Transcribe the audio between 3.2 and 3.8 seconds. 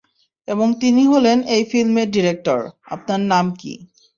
নাম কি?